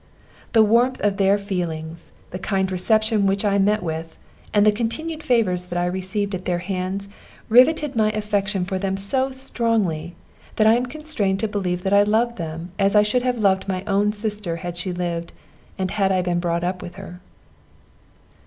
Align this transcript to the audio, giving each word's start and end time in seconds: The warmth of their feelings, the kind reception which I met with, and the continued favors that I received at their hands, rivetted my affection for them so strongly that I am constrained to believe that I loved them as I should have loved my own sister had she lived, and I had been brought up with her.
The 0.53 0.63
warmth 0.63 0.99
of 1.01 1.17
their 1.17 1.37
feelings, 1.37 2.09
the 2.31 2.39
kind 2.39 2.71
reception 2.71 3.27
which 3.27 3.45
I 3.45 3.59
met 3.59 3.83
with, 3.83 4.17
and 4.51 4.65
the 4.65 4.71
continued 4.71 5.21
favors 5.21 5.65
that 5.65 5.77
I 5.77 5.85
received 5.85 6.33
at 6.33 6.45
their 6.45 6.57
hands, 6.57 7.07
rivetted 7.49 7.95
my 7.95 8.09
affection 8.13 8.65
for 8.65 8.79
them 8.79 8.97
so 8.97 9.29
strongly 9.29 10.15
that 10.55 10.65
I 10.65 10.73
am 10.73 10.87
constrained 10.87 11.39
to 11.41 11.47
believe 11.47 11.83
that 11.83 11.93
I 11.93 12.01
loved 12.01 12.39
them 12.39 12.71
as 12.79 12.95
I 12.95 13.03
should 13.03 13.21
have 13.21 13.37
loved 13.37 13.67
my 13.67 13.83
own 13.85 14.11
sister 14.11 14.55
had 14.55 14.75
she 14.75 14.91
lived, 14.91 15.33
and 15.77 15.91
I 15.91 15.93
had 15.93 16.25
been 16.25 16.39
brought 16.39 16.63
up 16.63 16.81
with 16.81 16.95
her. 16.95 17.19